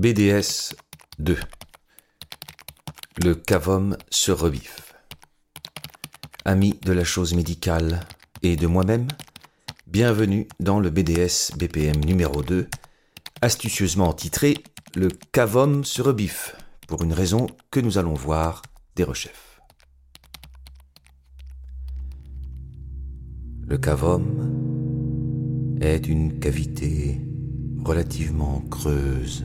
[0.00, 0.72] BDS
[1.18, 1.36] 2
[3.22, 4.94] Le cavum se revif.
[6.46, 8.00] Amis de la chose médicale
[8.42, 9.08] et de moi-même,
[9.86, 12.66] bienvenue dans le BDS BPM numéro 2,
[13.42, 14.54] astucieusement titré
[14.94, 16.56] Le cavum se rebiffe,
[16.88, 18.62] pour une raison que nous allons voir
[18.96, 19.60] des rechefs.
[23.66, 24.48] Le cavum
[25.82, 27.20] est une cavité
[27.84, 29.44] relativement creuse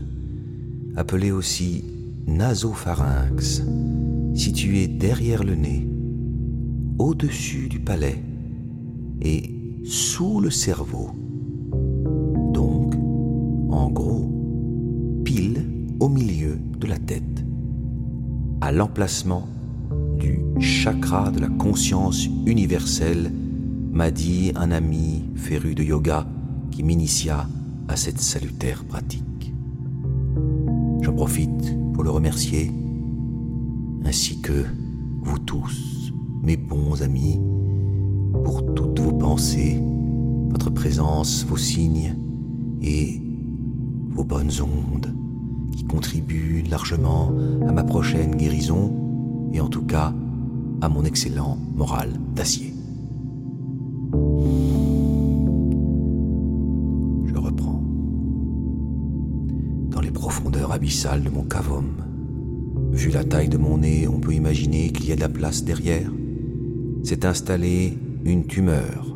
[0.96, 1.84] appelé aussi
[2.28, 3.64] nasopharynx,
[4.33, 5.87] situé derrière le nez,
[6.97, 8.21] au-dessus du palais
[9.21, 9.51] et
[9.84, 11.11] sous le cerveau.
[12.54, 12.96] Donc,
[13.70, 14.32] en gros,
[15.23, 15.65] pile
[16.00, 17.43] au milieu de la tête,
[18.62, 19.48] à l'emplacement
[20.18, 23.32] du chakra de la conscience universelle,
[23.92, 26.25] m'a dit un ami féru de yoga
[26.71, 27.48] qui m'initia
[27.87, 29.35] à cette salutaire pratique.
[31.05, 32.72] J'en profite pour le remercier,
[34.05, 34.66] ainsi que
[35.22, 37.39] vous tous, mes bons amis,
[38.44, 39.80] pour toutes vos pensées,
[40.50, 42.16] votre présence, vos signes
[42.81, 43.22] et
[44.09, 45.14] vos bonnes ondes
[45.73, 47.31] qui contribuent largement
[47.67, 48.92] à ma prochaine guérison
[49.53, 50.12] et en tout cas
[50.81, 52.75] à mon excellent moral d'acier.
[60.76, 61.86] Abyssale de mon cavum.
[62.92, 65.64] Vu la taille de mon nez, on peut imaginer qu'il y a de la place
[65.64, 66.12] derrière.
[67.04, 69.16] S'est installée une tumeur,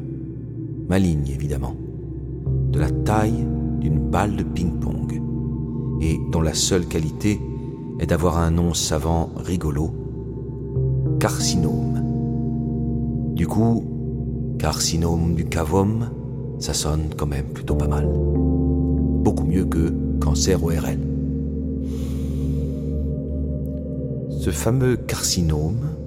[0.87, 1.75] maligne évidemment,
[2.71, 3.45] de la taille
[3.79, 5.21] d'une balle de ping-pong,
[6.01, 7.39] et dont la seule qualité
[7.99, 9.91] est d'avoir un nom savant rigolo,
[11.19, 12.01] carcinome.
[13.35, 13.83] Du coup,
[14.59, 16.09] carcinome du cavum,
[16.59, 18.07] ça sonne quand même plutôt pas mal.
[18.07, 21.08] Beaucoup mieux que cancer ORL.
[24.39, 25.97] Ce fameux carcinome,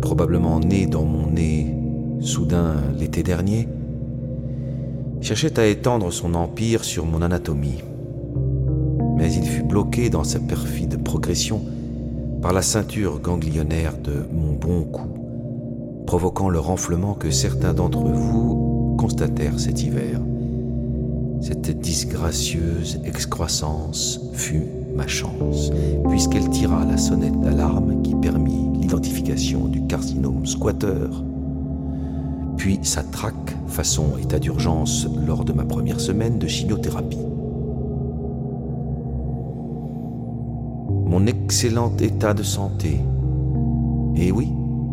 [0.00, 1.74] probablement né dans mon nez
[2.20, 3.66] soudain l'été dernier,
[5.20, 7.82] cherchait à étendre son empire sur mon anatomie.
[9.16, 11.60] Mais il fut bloqué dans sa perfide progression
[12.40, 18.94] par la ceinture ganglionnaire de mon bon cou, provoquant le renflement que certains d'entre vous
[19.00, 20.20] constatèrent cet hiver.
[21.40, 25.70] Cette disgracieuse excroissance fut ma chance,
[26.08, 31.06] puisqu'elle tira la sonnette d'alarme qui permit l'identification du carcinome squatter,
[32.56, 37.24] puis sa traque façon état d'urgence lors de ma première semaine de chimiothérapie.
[41.06, 43.00] Mon excellent état de santé.
[44.16, 44.48] Et oui,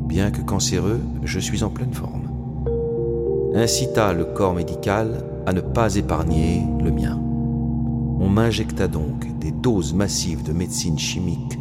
[0.08, 2.30] bien que cancéreux, je suis en pleine forme.
[3.56, 7.25] Incita le corps médical à ne pas épargner le mien.
[8.20, 11.60] On m'injecta donc des doses massives de médecine chimique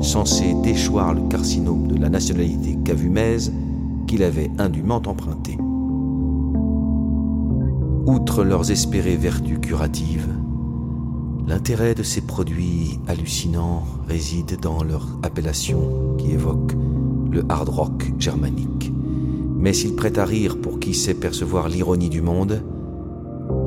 [0.00, 3.52] censées déchoir le carcinome de la nationalité cavumaise
[4.06, 5.56] qu'il avait indûment emprunté.
[8.06, 10.28] Outre leurs espérées vertus curatives,
[11.46, 16.74] l'intérêt de ces produits hallucinants réside dans leur appellation qui évoque
[17.30, 18.92] le hard rock germanique.
[19.56, 22.62] Mais s'il prête à rire pour qui sait percevoir l'ironie du monde,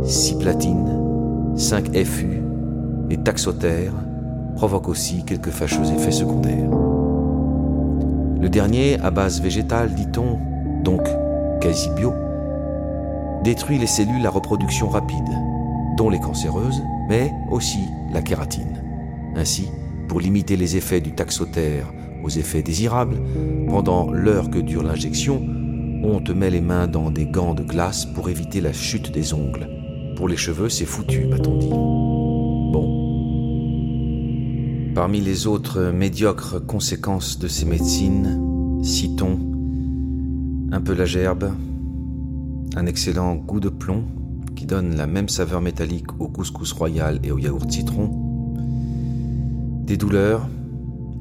[0.03, 1.06] 6 platines,
[1.57, 2.43] 5 FU
[3.09, 3.91] et taxotère
[4.55, 6.69] provoquent aussi quelques fâcheux effets secondaires.
[8.39, 10.37] Le dernier, à base végétale, dit-on,
[10.83, 11.01] donc
[11.59, 12.13] quasi bio,
[13.43, 15.17] détruit les cellules à reproduction rapide,
[15.97, 16.79] dont les cancéreuses,
[17.09, 17.79] mais aussi
[18.13, 18.83] la kératine.
[19.35, 19.67] Ainsi,
[20.07, 21.91] pour limiter les effets du taxotère
[22.23, 23.17] aux effets désirables,
[23.67, 25.41] pendant l'heure que dure l'injection,
[26.03, 29.33] on te met les mains dans des gants de glace pour éviter la chute des
[29.33, 29.76] ongles.
[30.17, 31.69] Pour les cheveux, c'est foutu, m'a-t-on dit.
[31.69, 32.81] Bon.
[34.95, 39.37] Parmi les autres médiocres conséquences de ces médecines, citons
[40.71, 41.53] un peu la gerbe,
[42.75, 44.05] un excellent goût de plomb
[44.55, 48.09] qui donne la même saveur métallique au couscous royal et au yaourt citron,
[49.85, 50.49] des douleurs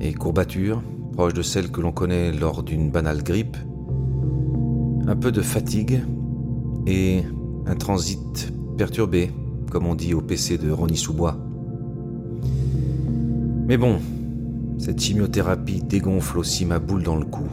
[0.01, 0.83] et courbatures
[1.13, 3.59] proches de celles que l'on connaît lors d'une banale grippe,
[5.07, 6.03] un peu de fatigue
[6.87, 7.25] et
[7.67, 9.31] un transit perturbé,
[9.71, 11.37] comme on dit au PC de Ronnie Soubois.
[13.67, 13.97] Mais bon,
[14.79, 17.49] cette chimiothérapie dégonfle aussi ma boule dans le cou.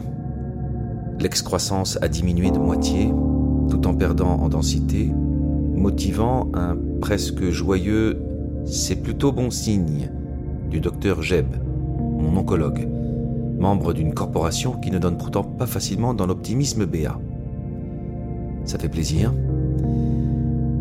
[1.18, 3.12] L'excroissance a diminué de moitié,
[3.70, 5.10] tout en perdant en densité,
[5.74, 8.20] motivant un presque joyeux
[8.66, 10.10] c'est plutôt bon signe
[10.70, 11.46] du docteur Jeb,
[11.98, 12.88] mon oncologue,
[13.58, 17.18] membre d'une corporation qui ne donne pourtant pas facilement dans l'optimisme BA.
[18.64, 19.34] Ça fait plaisir,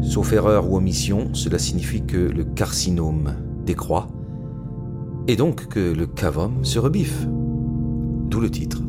[0.04, 3.34] Sauf erreur ou omission, cela signifie que le carcinome
[3.66, 4.08] décroît,
[5.28, 7.26] et donc que le cavom se rebiffe.
[8.30, 8.82] D'où le titre.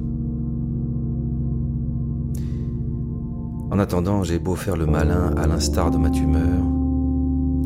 [3.71, 6.63] En attendant, j'ai beau faire le malin à l'instar de ma tumeur.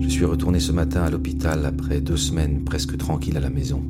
[0.01, 3.83] Je suis retourné ce matin à l'hôpital après deux semaines presque tranquille à la maison.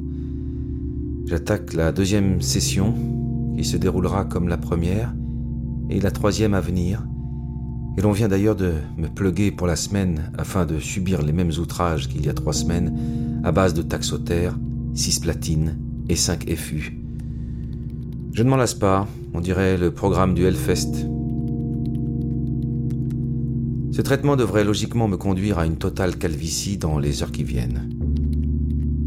[1.26, 2.94] J'attaque la deuxième session
[3.56, 5.14] qui se déroulera comme la première
[5.90, 7.06] et la troisième à venir.
[7.96, 11.52] Et l'on vient d'ailleurs de me pluguer pour la semaine afin de subir les mêmes
[11.58, 14.56] outrages qu'il y a trois semaines à base de taxotère,
[14.94, 16.98] cisplatine et 5 FU.
[18.32, 21.06] Je ne m'en lasse pas, on dirait le programme du Hellfest.
[23.90, 27.88] Ce traitement devrait logiquement me conduire à une totale calvitie dans les heures qui viennent.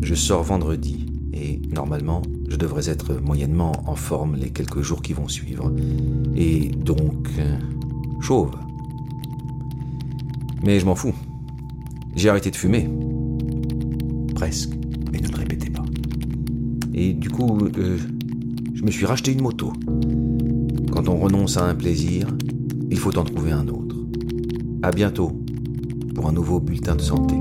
[0.02, 5.14] Je sors vendredi et normalement je devrais être moyennement en forme les quelques jours qui
[5.14, 5.72] vont suivre.
[6.36, 7.58] Et donc euh,
[8.20, 8.52] chauve.
[10.64, 11.14] Mais je m'en fous.
[12.16, 12.90] J'ai arrêté de fumer.
[14.36, 14.72] Presque,
[15.12, 15.86] mais ne me répétez pas.
[16.94, 17.98] Et du coup, euh,
[18.74, 19.74] je me suis racheté une moto.
[20.92, 22.28] Quand on renonce à un plaisir,
[22.90, 23.96] il faut en trouver un autre.
[24.84, 25.32] À bientôt
[26.16, 27.36] pour un nouveau bulletin de santé.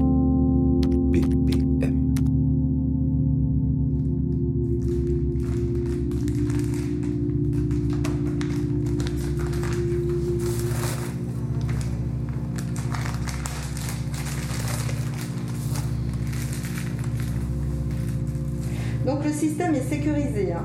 [19.07, 20.53] Donc le système est sécurisé.
[20.53, 20.63] hein.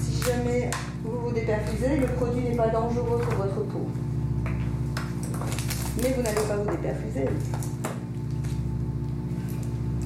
[0.00, 0.70] Si jamais
[1.04, 3.86] vous vous déperfusez, le produit n'est pas dangereux pour votre peau.
[6.02, 7.28] Mais vous n'allez pas vous déperfuser.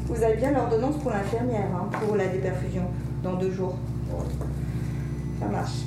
[0.07, 2.85] Vous avez bien l'ordonnance pour l'infirmière, hein, pour la déperfusion,
[3.23, 3.77] dans deux jours.
[5.39, 5.85] Ça marche.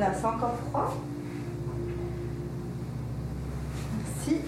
[0.00, 0.96] C'est encore froid.
[3.96, 4.42] Merci.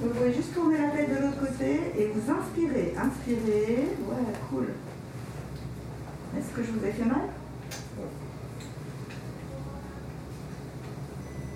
[0.00, 2.94] Vous pouvez juste tourner la tête de l'autre côté et vous inspirez.
[2.98, 3.88] Inspirez.
[4.08, 4.68] Ouais, cool.
[6.36, 7.28] Est-ce que je vous ai fait mal?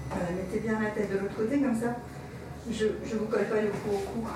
[0.09, 1.97] Voilà, mettez bien la tête de l'autre côté comme ça.
[2.71, 4.29] Je ne vous colle pas le cou au cou.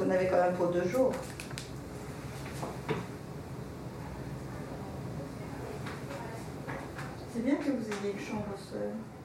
[0.00, 1.12] Vous en avez quand même pour deux jours.
[7.34, 9.19] C'est bien que vous ayez une chambre seule.